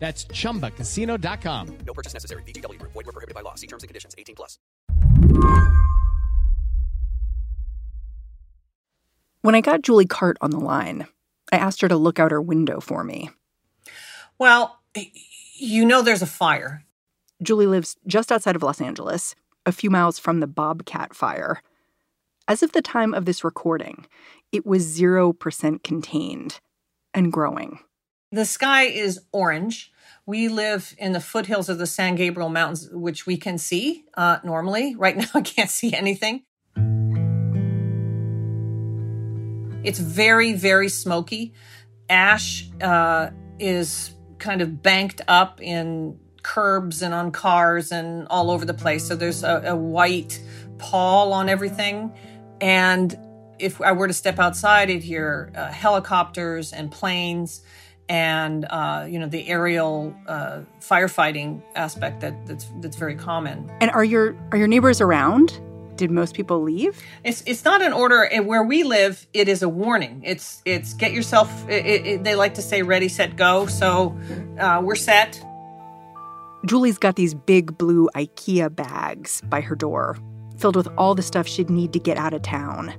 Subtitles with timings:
[0.00, 1.78] That's chumbacasino.com.
[1.86, 2.42] No purchase necessary.
[2.42, 2.92] VGW Group.
[2.92, 3.54] Void were prohibited by law.
[3.54, 4.14] See terms and conditions.
[4.18, 4.58] 18 plus.
[9.42, 11.06] When I got Julie Cart on the line,
[11.52, 13.30] I asked her to look out her window for me.
[14.38, 14.80] Well,
[15.54, 16.84] you know there's a fire.
[17.42, 21.62] Julie lives just outside of Los Angeles, a few miles from the Bobcat fire.
[22.48, 24.06] As of the time of this recording,
[24.52, 26.60] it was 0% contained
[27.14, 27.78] and growing.
[28.32, 29.89] The sky is orange.
[30.30, 34.38] We live in the foothills of the San Gabriel Mountains, which we can see uh,
[34.44, 34.94] normally.
[34.94, 36.44] Right now, I can't see anything.
[39.82, 41.52] It's very, very smoky.
[42.08, 48.64] Ash uh, is kind of banked up in curbs and on cars and all over
[48.64, 49.08] the place.
[49.08, 50.40] So there's a, a white
[50.78, 52.16] pall on everything.
[52.60, 53.18] And
[53.58, 57.62] if I were to step outside, I'd hear uh, helicopters and planes
[58.10, 63.70] and uh, you know the aerial uh, firefighting aspect that that's that's very common.
[63.80, 65.58] And are your are your neighbors around?
[65.94, 67.00] Did most people leave?
[67.24, 69.26] It's it's not an order where we live.
[69.32, 70.22] It is a warning.
[70.24, 71.68] It's it's get yourself.
[71.68, 73.66] It, it, they like to say ready, set, go.
[73.66, 74.18] So
[74.58, 75.40] uh, we're set.
[76.66, 80.18] Julie's got these big blue IKEA bags by her door,
[80.58, 82.92] filled with all the stuff she'd need to get out of town.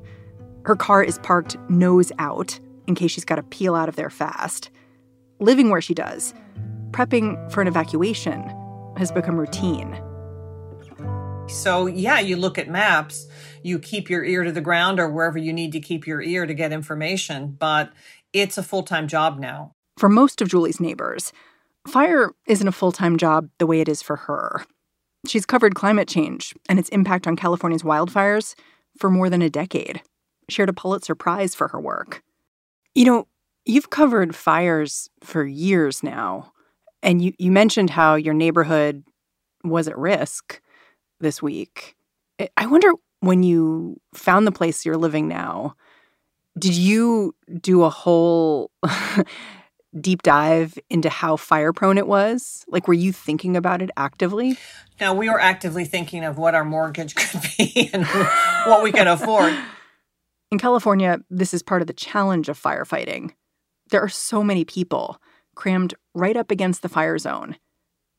[0.64, 4.10] Her car is parked nose out in case she's got to peel out of there
[4.10, 4.70] fast.
[5.42, 6.36] Living where she does,
[6.92, 8.44] prepping for an evacuation
[8.96, 10.00] has become routine.
[11.50, 13.28] So, yeah, you look at maps,
[13.64, 16.46] you keep your ear to the ground or wherever you need to keep your ear
[16.46, 17.92] to get information, but
[18.34, 19.74] it's a full time job now.
[19.98, 21.34] For most of Julie's neighbors,
[21.88, 24.64] fire isn't a full time job the way it is for her.
[25.26, 28.54] She's covered climate change and its impact on California's wildfires
[29.00, 30.04] for more than a decade,
[30.50, 32.22] shared a Pulitzer Prize for her work.
[32.94, 33.28] You know,
[33.66, 36.52] you've covered fires for years now,
[37.04, 39.04] and you, you mentioned how your neighborhood
[39.64, 40.62] was at risk
[41.20, 41.96] this week.
[42.58, 45.76] I wonder when you found the place you're living now,
[46.58, 48.72] did you do a whole
[50.00, 52.66] deep dive into how fire prone it was?
[52.68, 54.58] Like, were you thinking about it actively?
[55.00, 58.06] Now, we were actively thinking of what our mortgage could be and
[58.66, 59.54] what we could afford.
[60.52, 63.32] In California, this is part of the challenge of firefighting.
[63.92, 65.22] There are so many people
[65.56, 67.58] crammed right up against the fire zone.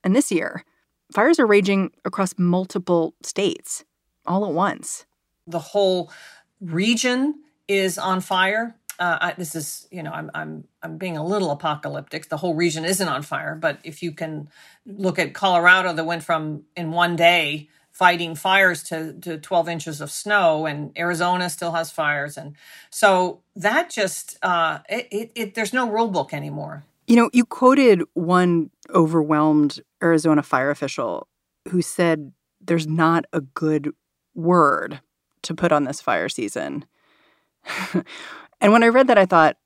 [0.04, 0.64] And this year,
[1.12, 3.84] fires are raging across multiple states
[4.26, 5.06] all at once.
[5.46, 6.10] The whole
[6.60, 8.76] region is on fire.
[8.98, 12.28] Uh, I, this is, you know, I'm I'm I'm being a little apocalyptic.
[12.28, 14.48] The whole region isn't on fire, but if you can
[14.86, 20.00] look at Colorado, that went from in one day fighting fires to, to 12 inches
[20.00, 22.38] of snow and arizona still has fires.
[22.38, 22.56] And
[22.90, 26.84] so that just uh, it, it, it, there's no rule book anymore.
[27.06, 31.28] You know you quoted one overwhelmed arizona fire official
[31.68, 33.92] who said there's not a good
[34.34, 35.00] word
[35.42, 36.86] to put on this fire season.
[38.60, 39.56] And when i read that i thought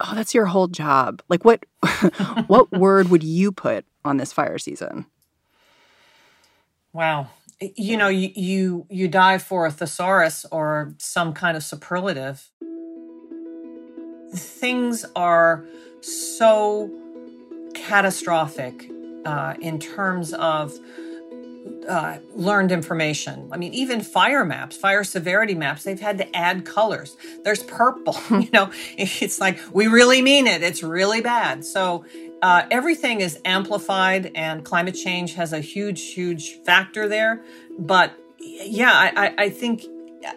[0.00, 1.22] oh that's your whole job.
[1.28, 1.64] Like what
[2.48, 5.06] what word would you put on this fire season?
[6.92, 7.28] Wow
[7.60, 12.50] you know you you, you dive for a thesaurus or some kind of superlative
[14.32, 15.64] things are
[16.00, 16.90] so
[17.74, 18.90] catastrophic
[19.24, 20.72] uh, in terms of
[21.88, 23.48] uh, learned information.
[23.52, 27.16] I mean, even fire maps, fire severity maps, they've had to add colors.
[27.44, 30.62] There's purple, you know, it's like, we really mean it.
[30.62, 31.64] It's really bad.
[31.64, 32.04] So
[32.42, 37.42] uh, everything is amplified, and climate change has a huge, huge factor there.
[37.78, 39.84] But yeah, I, I think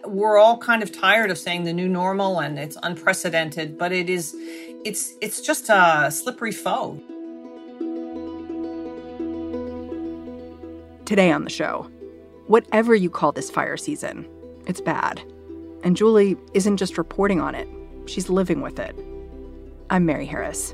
[0.05, 4.09] we're all kind of tired of saying the new normal and it's unprecedented, but it
[4.09, 4.35] is,
[4.85, 7.01] it's, it's just a slippery foe.
[11.05, 11.89] Today on the show,
[12.47, 14.27] whatever you call this fire season,
[14.67, 15.21] it's bad.
[15.83, 17.67] And Julie isn't just reporting on it,
[18.05, 18.95] she's living with it.
[19.89, 20.73] I'm Mary Harris.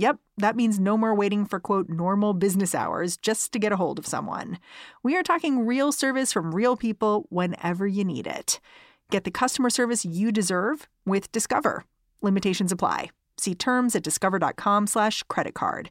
[0.00, 3.76] Yep, that means no more waiting for quote normal business hours just to get a
[3.76, 4.58] hold of someone.
[5.02, 8.60] We are talking real service from real people whenever you need it.
[9.10, 11.84] Get the customer service you deserve with Discover.
[12.22, 13.10] Limitations apply.
[13.36, 15.90] See terms at discover.com/slash credit card.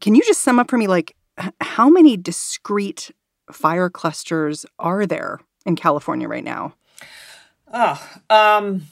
[0.00, 1.14] Can you just sum up for me, like,
[1.60, 3.10] how many discrete
[3.52, 6.74] fire clusters are there in California right now?
[7.72, 8.86] Oh, um,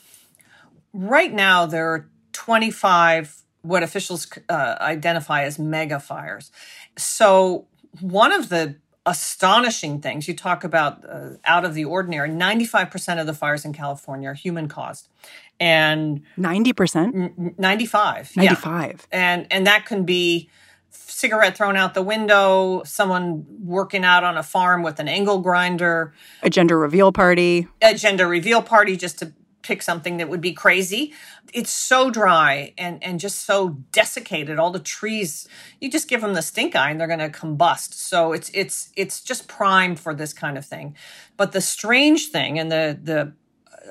[0.93, 6.53] right now there are 25 what officials uh, identify as mega fires.
[6.97, 7.67] So
[8.01, 8.77] one of the
[9.07, 13.73] astonishing things you talk about uh, out of the ordinary 95% of the fires in
[13.73, 15.09] california are human caused
[15.61, 17.57] and 90%?
[17.57, 18.43] 95 yeah.
[18.43, 19.07] 95.
[19.13, 20.51] and and that can be
[20.97, 26.13] cigarette thrown out the window someone working out on a farm with an angle grinder
[26.43, 27.69] A gender reveal party.
[27.83, 29.33] a gender reveal party just to
[29.63, 31.13] pick something that would be crazy.
[31.53, 34.61] It's so dry and and just so desiccated.
[34.61, 35.49] All the trees,
[35.81, 37.95] you just give them the stink eye and they're going to combust.
[37.95, 40.95] So it's it's it's just prime for this kind of thing.
[41.37, 43.33] But the strange thing and the the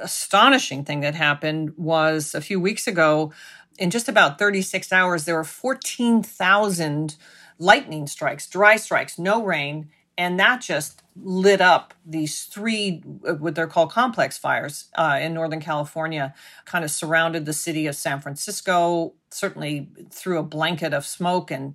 [0.01, 3.33] astonishing thing that happened was a few weeks ago
[3.77, 7.15] in just about 36 hours there were 14,000
[7.57, 13.67] lightning strikes, dry strikes, no rain, and that just lit up these three what they're
[13.67, 16.33] called complex fires uh, in northern california
[16.65, 21.73] kind of surrounded the city of san francisco certainly threw a blanket of smoke and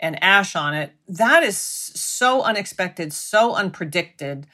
[0.00, 0.92] and ash on it.
[1.08, 4.44] That is so unexpected so unpredicted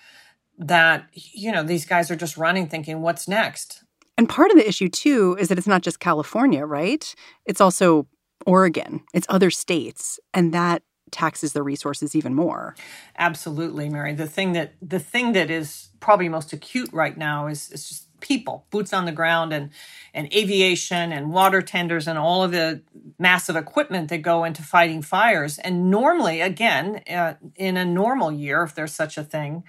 [0.58, 3.82] that you know these guys are just running thinking what's next
[4.20, 7.14] And part of the issue, too, is that it's not just California, right?
[7.46, 8.06] It's also
[8.44, 12.74] Oregon, it's other states, and that taxes the resources even more.
[13.16, 14.12] Absolutely, Mary.
[14.12, 18.20] The thing that the thing that is probably most acute right now is is just
[18.20, 19.70] people, boots on the ground, and
[20.12, 22.82] and aviation and water tenders and all of the
[23.18, 25.58] massive equipment that go into fighting fires.
[25.58, 29.64] And normally, again, uh, in a normal year, if there's such a thing,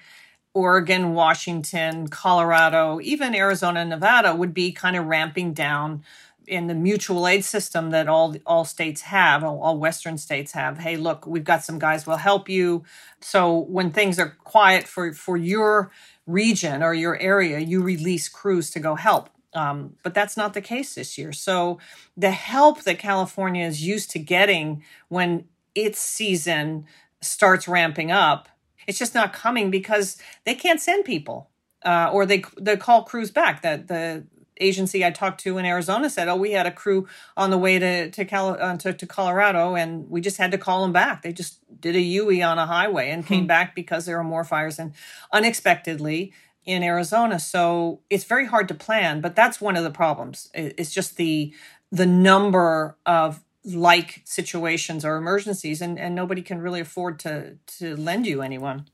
[0.54, 6.04] Oregon, Washington, Colorado, even Arizona Nevada would be kind of ramping down
[6.48, 10.80] in the mutual aid system that all all states have, all, all Western states have.
[10.80, 12.84] Hey, look, we've got some guys will help you.
[13.22, 15.92] So when things are quiet for for your
[16.28, 19.30] region or your area, you release crews to go help.
[19.54, 21.34] Um, but that's not the case this year.
[21.34, 21.80] So
[22.16, 25.46] the help that California is used to getting when
[25.76, 26.86] its season
[27.22, 28.50] starts ramping up,
[28.88, 31.50] it's just not coming because they can't send people,
[31.84, 33.62] uh, or they they call crews back.
[33.62, 34.26] That the
[34.60, 37.80] agency I talked to in Arizona said, "Oh, we had a crew on the way
[37.80, 41.22] to to, Cal- uh, to, to Colorado, and we just had to call them back.
[41.22, 44.44] They just did a UE on a highway and came back because there were more
[44.44, 44.94] fires and
[45.32, 46.34] unexpectedly."
[46.64, 47.40] in Arizona.
[47.40, 50.50] So it's very hard to plan, but that's one of the problems.
[50.54, 51.54] It's just the
[51.92, 57.96] the number of like situations or emergencies and, and nobody can really afford to to
[57.96, 58.88] lend you anyone.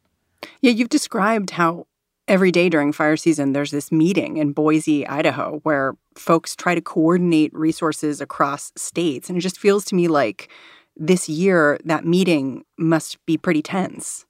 [0.61, 1.87] Yeah, you've described how
[2.27, 6.81] every day during fire season there's this meeting in Boise, Idaho, where folks try to
[6.81, 9.29] coordinate resources across states.
[9.29, 10.49] And it just feels to me like
[10.95, 14.25] this year that meeting must be pretty tense.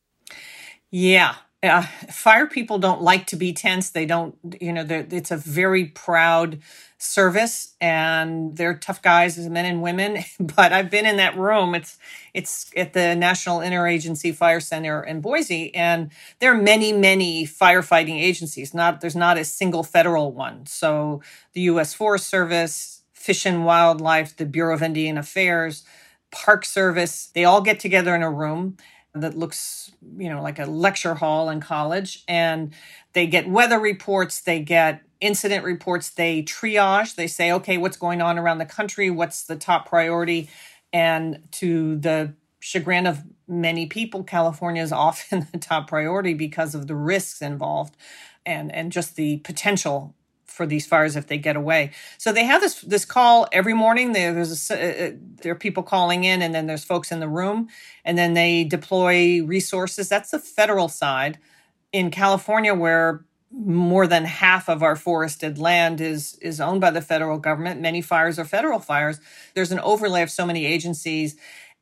[0.92, 1.36] Yeah.
[1.64, 3.90] Uh, fire people don't like to be tense.
[3.90, 6.60] They don't, you know, it's a very proud
[7.00, 10.24] service and they're tough guys as men and women.
[10.40, 11.74] But I've been in that room.
[11.74, 11.98] It's,
[12.34, 15.74] it's at the National Interagency Fire Center in Boise.
[15.74, 18.76] And there are many, many firefighting agencies.
[18.76, 20.68] Not, there's not a single federal one.
[20.68, 21.22] So
[21.54, 21.94] the U.S.
[21.94, 25.84] Forest Service, Fish and Wildlife, the Bureau of Indian Affairs,
[26.32, 28.78] Park Service, they all get together in a room
[29.22, 32.24] that looks, you know, like a lecture hall in college.
[32.28, 32.74] And
[33.14, 38.22] they get weather reports, they get incident reports, they triage, they say, okay, what's going
[38.22, 39.10] on around the country?
[39.10, 40.50] What's the top priority?
[40.94, 46.88] And to the chagrin of many people, California is often the top priority because of
[46.88, 47.96] the risks involved
[48.46, 50.16] and, and just the potential
[50.58, 51.92] for these fires if they get away.
[52.18, 54.14] So they have this this call every morning.
[54.14, 55.12] There, there's a, s- uh,
[55.44, 57.70] there are people calling in, and then there's folks in the room,
[58.04, 60.10] and then they deploy resources.
[60.10, 61.40] That's the federal side.
[61.94, 67.02] In California, where more than half of our forested land is is owned by the
[67.02, 67.82] federal government.
[67.82, 69.22] Many fires are federal fires.
[69.56, 71.38] There's an overlay of so many agencies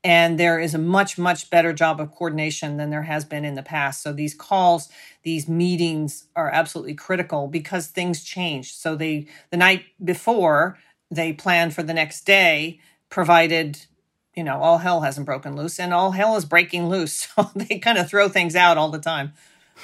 [0.06, 3.56] and there is a much much better job of coordination than there has been in
[3.56, 4.04] the past.
[4.04, 4.88] So these calls
[5.24, 8.76] these meetings are absolutely critical because things change.
[8.76, 10.78] So they the night before
[11.10, 13.88] they plan for the next day provided
[14.36, 17.28] you know all hell hasn't broken loose and all hell is breaking loose.
[17.36, 19.34] So they kind of throw things out all the time.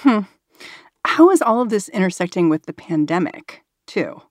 [0.03, 0.21] Hmm.
[1.03, 4.21] how is all of this intersecting with the pandemic too?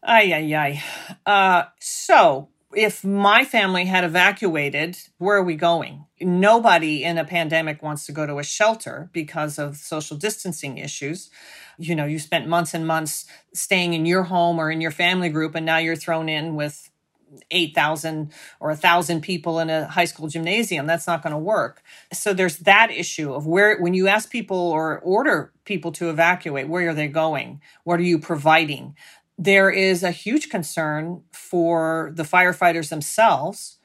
[0.00, 0.82] Ay ay ay.
[1.26, 6.06] Uh, so if my family had evacuated, where are we going?
[6.20, 11.28] Nobody in a pandemic wants to go to a shelter because of social distancing issues.
[11.78, 15.28] You know, you spent months and months staying in your home or in your family
[15.28, 16.88] group, and now you're thrown in with
[17.50, 20.86] 8,000 or 1,000 people in a high school gymnasium.
[20.86, 21.82] That's not going to work.
[22.12, 26.68] So there's that issue of where, when you ask people or order people to evacuate,
[26.68, 27.60] where are they going?
[27.82, 28.94] What are you providing?
[29.38, 33.78] There is a huge concern for the firefighters themselves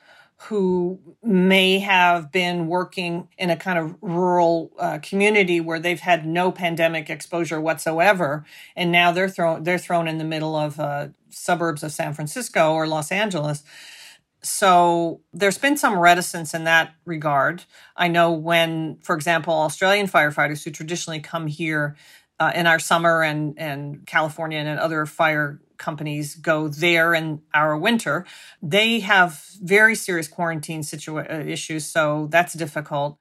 [0.48, 6.26] who may have been working in a kind of rural uh, community where they've had
[6.26, 8.44] no pandemic exposure whatsoever
[8.76, 12.74] and now they're thrown they're thrown in the middle of uh, suburbs of San Francisco
[12.74, 13.64] or Los Angeles
[14.44, 17.64] so there's been some reticence in that regard.
[17.96, 21.96] I know when, for example, Australian firefighters who traditionally come here
[22.44, 27.78] uh, in our summer and and California and other fire companies go there in our
[27.78, 28.26] winter,
[28.62, 31.86] they have very serious quarantine situa- uh, issues.
[31.86, 33.18] So that's difficult.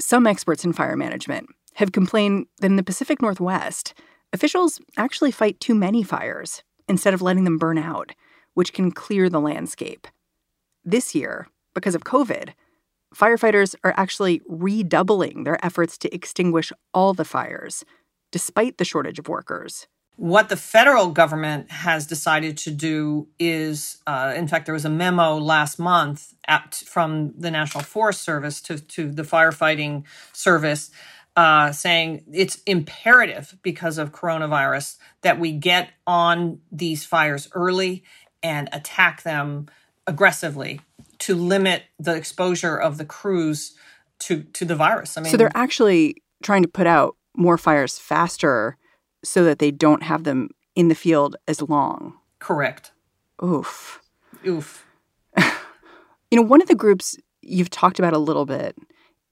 [0.00, 3.94] Some experts in fire management have complained that in the Pacific Northwest,
[4.32, 8.12] officials actually fight too many fires instead of letting them burn out,
[8.54, 10.06] which can clear the landscape.
[10.84, 12.54] This year, because of COVID,
[13.14, 17.84] firefighters are actually redoubling their efforts to extinguish all the fires
[18.32, 19.86] despite the shortage of workers.
[20.16, 24.90] What the federal government has decided to do is, uh, in fact, there was a
[24.90, 30.90] memo last month at, from the National Forest Service to, to the firefighting service
[31.36, 38.04] uh, saying it's imperative because of coronavirus that we get on these fires early
[38.42, 39.66] and attack them
[40.06, 40.80] aggressively
[41.18, 43.74] to limit the exposure of the crews
[44.18, 45.16] to to the virus.
[45.16, 48.76] I mean, so they're actually trying to put out more fires faster
[49.24, 52.14] so that they don't have them in the field as long.
[52.38, 52.92] Correct.
[53.42, 54.00] Oof.
[54.46, 54.86] Oof.
[55.38, 55.44] you
[56.32, 58.76] know, one of the groups you've talked about a little bit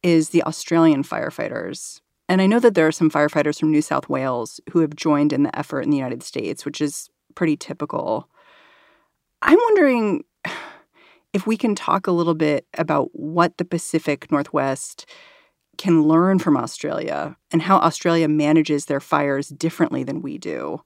[0.03, 2.01] is the Australian firefighters.
[2.29, 5.33] And I know that there are some firefighters from New South Wales who have joined
[5.33, 8.29] in the effort in the United States, which is pretty typical.
[9.43, 10.25] I'm wondering
[11.33, 15.07] if we can talk a little bit about what the Pacific Northwest
[15.81, 20.79] can learn from Australia and how Australia manages their fires differently than we do.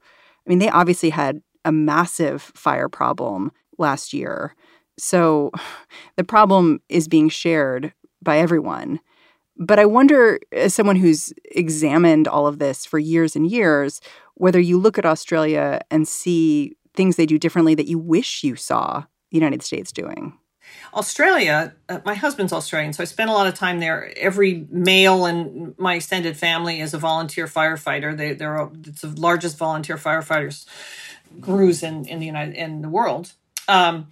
[0.47, 4.55] I mean, they obviously had a massive fire problem last year.
[4.97, 5.51] So
[6.15, 7.91] the problem is being shared
[8.23, 9.01] by everyone.
[9.57, 13.99] But I wonder, as someone who's examined all of this for years and years,
[14.35, 18.55] whether you look at Australia and see things they do differently that you wish you
[18.55, 20.39] saw the United States doing.
[20.93, 24.11] Australia, uh, my husband's Australian, so I spent a lot of time there.
[24.17, 28.15] Every male in my extended family is a volunteer firefighter.
[28.15, 30.65] They, they're it's the largest volunteer firefighters
[31.41, 33.33] crews in, in the United in the world.
[33.67, 34.07] Um,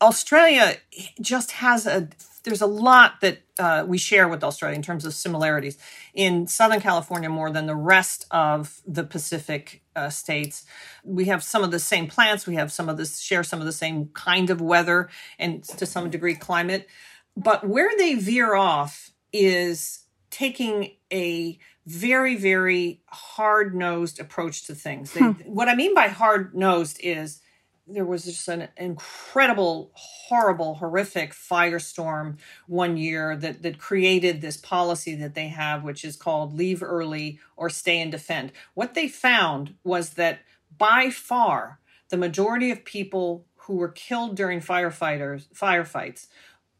[0.00, 0.76] Australia
[1.20, 2.08] just has a
[2.44, 5.78] there's a lot that uh, we share with Australia in terms of similarities
[6.14, 10.64] in Southern California more than the rest of the Pacific uh, states.
[11.02, 12.46] We have some of the same plants.
[12.46, 15.86] We have some of this share some of the same kind of weather and to
[15.86, 16.88] some degree climate.
[17.36, 25.12] But where they veer off is taking a very very hard nosed approach to things.
[25.12, 25.32] They, hmm.
[25.44, 27.40] What I mean by hard nosed is
[27.86, 35.14] there was just an incredible, horrible, horrific firestorm one year that, that created this policy
[35.14, 38.52] that they have, which is called leave early or stay and defend.
[38.74, 40.40] What they found was that
[40.76, 41.78] by far
[42.08, 46.26] the majority of people who were killed during firefighters firefights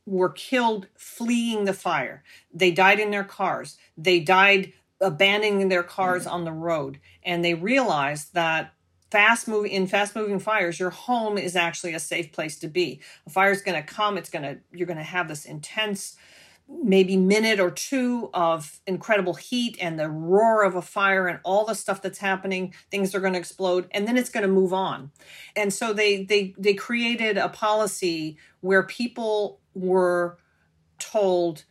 [0.06, 2.22] were killed fleeing the fire.
[2.52, 3.76] They died in their cars.
[3.96, 6.32] They died abandoning their cars mm.
[6.32, 7.00] on the road.
[7.24, 8.72] And they realized that
[9.10, 13.00] fast moving in fast moving fires your home is actually a safe place to be.
[13.26, 16.16] A fire is going to come it's going to you're going to have this intense
[16.68, 21.64] maybe minute or two of incredible heat and the roar of a fire and all
[21.64, 24.72] the stuff that's happening things are going to explode and then it's going to move
[24.72, 25.10] on.
[25.54, 30.38] And so they they they created a policy where people were
[30.98, 31.64] told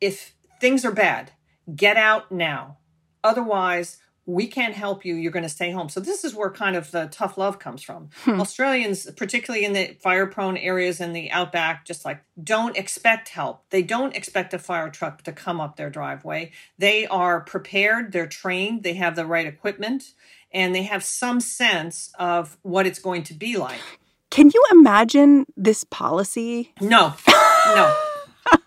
[0.00, 1.32] if things are bad
[1.74, 2.78] get out now.
[3.24, 3.98] Otherwise
[4.28, 5.14] we can't help you.
[5.14, 5.88] You're going to stay home.
[5.88, 8.10] So this is where kind of the tough love comes from.
[8.24, 8.38] Hmm.
[8.42, 13.64] Australians, particularly in the fire prone areas in the outback, just like don't expect help.
[13.70, 16.52] They don't expect a fire truck to come up their driveway.
[16.76, 20.12] They are prepared, they're trained, they have the right equipment,
[20.52, 23.80] and they have some sense of what it's going to be like.
[24.28, 26.74] Can you imagine this policy?
[26.82, 27.14] No,
[27.68, 27.96] no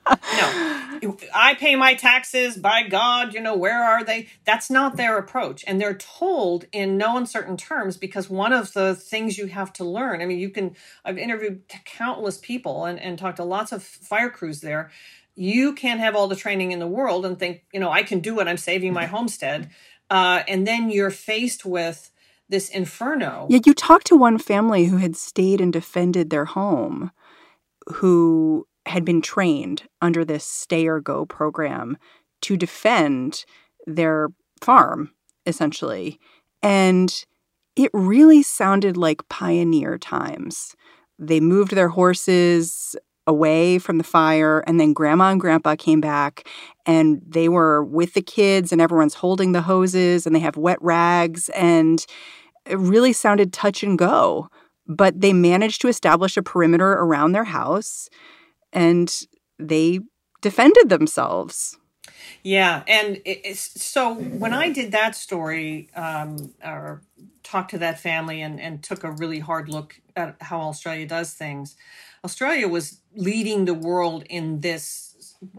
[0.10, 1.18] no.
[1.34, 4.28] I pay my taxes, by God, you know, where are they?
[4.46, 5.64] That's not their approach.
[5.68, 9.84] And they're told in no uncertain terms because one of the things you have to
[9.84, 13.84] learn, I mean, you can, I've interviewed countless people and, and talked to lots of
[13.84, 14.92] fire crews there.
[15.36, 18.20] You can't have all the training in the world and think, you know, I can
[18.20, 19.72] do it, I'm saving my homestead.
[20.10, 22.12] Uh, and then you're faced with
[22.50, 23.48] this inferno.
[23.50, 27.12] Yeah, you talked to one family who had stayed and defended their home
[27.88, 31.98] who had been trained under this stay or go program
[32.42, 33.46] to defend
[33.86, 34.30] their
[34.62, 35.12] farm,
[35.46, 36.20] essentially.
[36.64, 37.26] And
[37.76, 40.76] it really sounded like pioneer times.
[41.18, 42.96] They moved their horses
[43.28, 46.48] away from the fire, and then grandma and grandpa came back
[46.88, 50.82] and they were with the kids, and everyone's holding the hoses and they have wet
[50.82, 51.50] rags.
[51.50, 52.04] And
[52.66, 54.50] it really sounded touch and go.
[54.88, 58.10] But they managed to establish a perimeter around their house
[58.74, 59.22] and
[59.60, 60.00] they
[60.42, 61.78] defended themselves.
[62.44, 63.22] Yeah, and
[63.54, 67.02] so when I did that story, um, or
[67.44, 71.34] talked to that family, and, and took a really hard look at how Australia does
[71.34, 71.76] things,
[72.24, 75.12] Australia was leading the world in this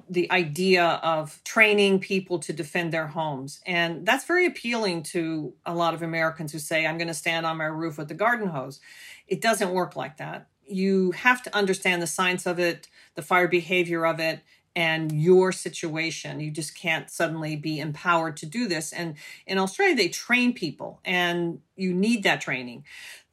[0.08, 3.60] the idea of training people to defend their homes.
[3.66, 7.46] And that's very appealing to a lot of Americans who say, I'm going to stand
[7.46, 8.80] on my roof with the garden hose.
[9.26, 10.46] It doesn't work like that.
[10.66, 14.40] You have to understand the science of it the fire behavior of it
[14.74, 16.40] and your situation.
[16.40, 18.92] You just can't suddenly be empowered to do this.
[18.92, 19.16] And
[19.46, 22.84] in Australia, they train people, and you need that training.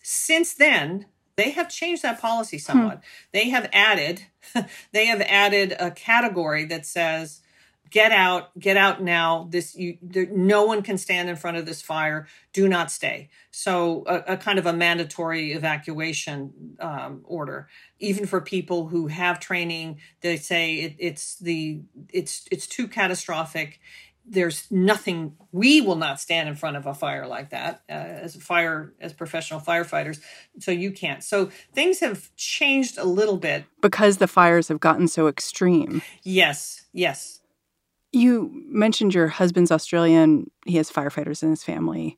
[0.03, 1.05] Since then,
[1.37, 2.61] they have changed that policy hmm.
[2.61, 2.97] somewhat.
[2.97, 3.03] Hmm.
[3.31, 4.23] They have added,
[4.91, 7.41] they have added a category that says
[7.89, 9.47] get out get out now.
[9.49, 12.27] This you there, no one can stand in front of this fire.
[12.53, 13.29] Do not stay.
[13.51, 17.67] So a, a kind of a mandatory evacuation um, order.
[17.99, 23.79] Even for people who have training they say it, it's the it's it's too catastrophic.
[24.31, 28.35] There's nothing we will not stand in front of a fire like that uh, as
[28.35, 30.21] a fire as professional firefighters.
[30.59, 31.23] So you can't.
[31.23, 33.65] So things have changed a little bit.
[33.81, 36.03] Because the fires have gotten so extreme.
[36.21, 37.38] Yes yes
[38.11, 40.49] you mentioned your husband's Australian.
[40.65, 42.17] He has firefighters in his family.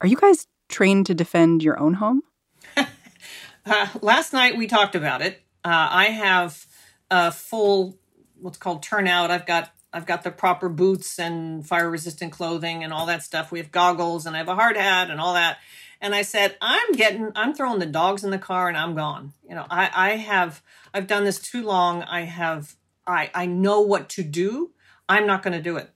[0.00, 2.22] Are you guys trained to defend your own home?
[2.76, 5.42] uh, last night we talked about it.
[5.64, 6.66] Uh, I have
[7.10, 7.98] a full
[8.40, 9.30] what's called turnout.
[9.30, 13.50] I've got I've got the proper boots and fire resistant clothing and all that stuff.
[13.50, 15.58] We have goggles and I have a hard hat and all that.
[16.00, 19.32] And I said, I'm getting, I'm throwing the dogs in the car and I'm gone.
[19.48, 20.62] You know, I, I have,
[20.94, 22.02] I've done this too long.
[22.04, 22.76] I have,
[23.06, 24.70] I, I know what to do.
[25.10, 25.90] I'm not going to do it.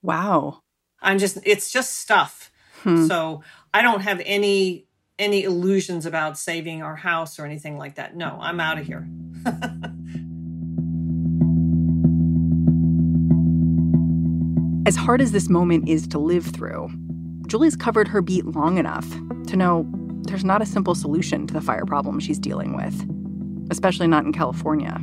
[0.00, 0.62] Wow.
[1.02, 2.52] I'm just it's just stuff.
[2.82, 3.06] Hmm.
[3.06, 3.42] So
[3.74, 4.86] I don't have any
[5.18, 8.16] any illusions about saving our house or anything like that.
[8.16, 9.08] No, I'm out of here.
[14.86, 16.88] as hard as this moment is to live through,
[17.48, 19.06] Julie's covered her beat long enough
[19.48, 19.86] to know
[20.22, 23.04] there's not a simple solution to the fire problem she's dealing with,
[23.70, 24.96] especially not in California.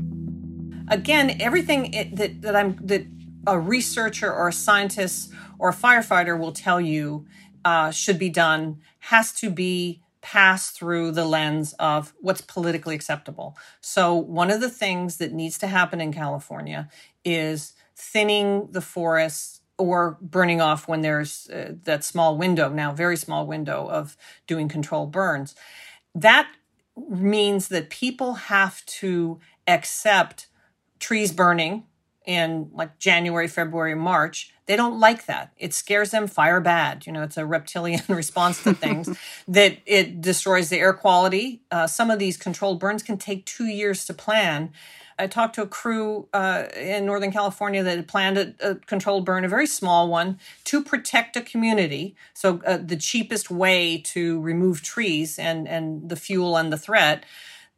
[0.88, 3.06] Again, everything it, that that I'm that
[3.48, 7.26] a researcher or a scientist or a firefighter will tell you
[7.66, 13.58] uh, should be done has to be passed through the lens of what's politically acceptable.
[13.80, 16.90] So, one of the things that needs to happen in California
[17.24, 23.16] is thinning the forests or burning off when there's uh, that small window, now very
[23.16, 25.56] small window of doing controlled burns.
[26.14, 26.50] That
[27.10, 30.48] means that people have to accept
[31.00, 31.86] trees burning
[32.28, 35.54] in like January, February, March, they don't like that.
[35.58, 37.08] It scares them fire bad.
[37.08, 39.10] You know, it's a reptilian response to things
[39.48, 41.62] that it destroys the air quality.
[41.72, 44.74] Uh, some of these controlled burns can take two years to plan.
[45.18, 49.26] I talked to a crew uh, in Northern California that had planned a, a, controlled
[49.26, 52.16] burn, a very small one, to protect a community.
[52.34, 57.26] So, uh, the cheapest way to remove trees and, and the fuel and the threat.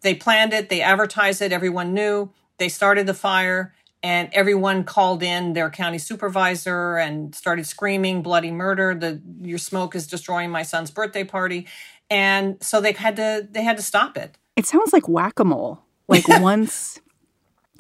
[0.01, 2.31] They planned it, they advertised it, everyone knew.
[2.57, 8.51] They started the fire and everyone called in their county supervisor and started screaming bloody
[8.51, 11.67] murder the your smoke is destroying my son's birthday party
[12.09, 16.27] and so they had to they had to stop it it sounds like whack-a-mole like
[16.41, 16.99] once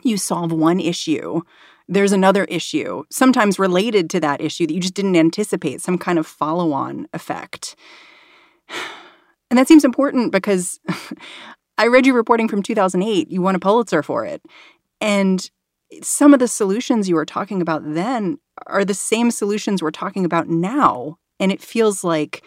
[0.03, 1.41] you solve one issue
[1.89, 6.19] there's another issue, sometimes related to that issue that you just didn't anticipate, some kind
[6.19, 7.75] of follow on effect.
[9.49, 10.79] And that seems important because
[11.79, 13.31] I read you reporting from 2008.
[13.31, 14.43] You won a Pulitzer for it.
[15.01, 15.49] And
[16.01, 20.25] some of the solutions you were talking about then are the same solutions we're talking
[20.25, 21.17] about now.
[21.39, 22.43] And it feels like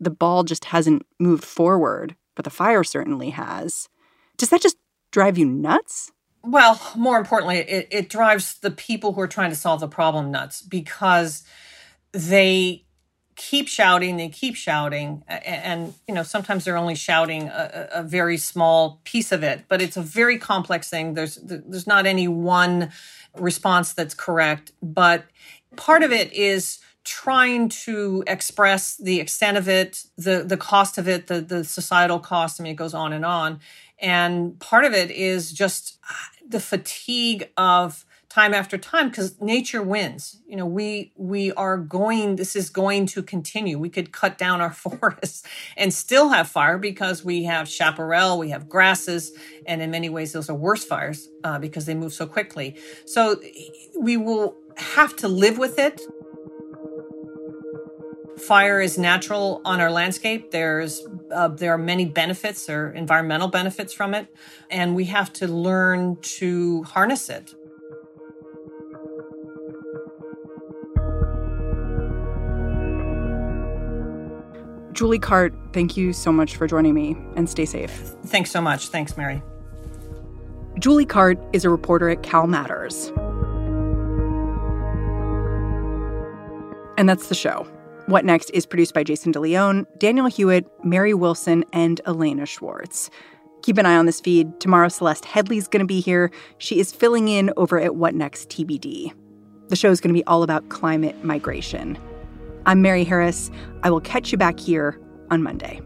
[0.00, 3.88] the ball just hasn't moved forward, but the fire certainly has.
[4.36, 4.76] Does that just
[5.10, 6.10] drive you nuts?
[6.44, 10.32] Well, more importantly, it, it drives the people who are trying to solve the problem
[10.32, 11.44] nuts because
[12.12, 12.84] they
[13.36, 18.36] keep shouting, they keep shouting, and you know sometimes they're only shouting a, a, very
[18.36, 21.14] small piece of it, but it's a very complex thing.
[21.14, 22.90] There's there's not any one
[23.36, 25.24] response that's correct, but
[25.76, 31.08] part of it is trying to express the extent of it, the the cost of
[31.08, 32.60] it, the the societal cost.
[32.60, 33.60] I mean, it goes on and on,
[33.98, 36.14] and part of it is just uh,
[36.46, 40.40] the fatigue of time after time because nature wins.
[40.46, 43.78] You know we we are going this is going to continue.
[43.78, 45.42] We could cut down our forests
[45.76, 49.32] and still have fire because we have chaparral we have grasses
[49.66, 52.76] and in many ways those are worse fires uh, because they move so quickly.
[53.04, 53.36] So
[54.00, 56.00] we will have to live with it.
[58.40, 60.50] Fire is natural on our landscape.
[60.50, 64.34] There's uh, there are many benefits or environmental benefits from it
[64.70, 67.54] and we have to learn to harness it
[74.92, 77.90] Julie Cart, thank you so much for joining me and stay safe.
[78.26, 78.88] Thanks so much.
[78.88, 79.42] Thanks, Mary.
[80.78, 83.10] Julie Cart is a reporter at CalMatters.
[86.98, 87.66] And that's the show.
[88.06, 93.10] What Next is produced by Jason DeLeon, Daniel Hewitt, Mary Wilson, and Elena Schwartz.
[93.62, 94.58] Keep an eye on this feed.
[94.60, 96.30] Tomorrow, Celeste Headlee's going to be here.
[96.58, 99.12] She is filling in over at What Next TBD.
[99.68, 101.96] The show is going to be all about climate migration.
[102.66, 103.50] I'm Mary Harris.
[103.82, 104.98] I will catch you back here
[105.30, 105.80] on Monday.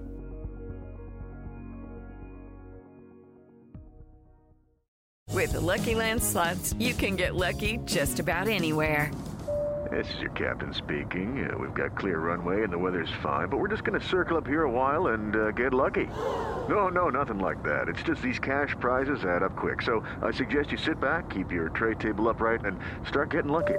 [5.32, 9.12] With the Lucky Land slots, you can get lucky just about anywhere.
[9.90, 11.48] This is your captain speaking.
[11.48, 14.36] Uh, we've got clear runway and the weather's fine, but we're just going to circle
[14.36, 16.06] up here a while and uh, get lucky.
[16.68, 17.88] No, no, nothing like that.
[17.88, 19.82] It's just these cash prizes add up quick.
[19.82, 23.78] So I suggest you sit back, keep your tray table upright, and start getting lucky.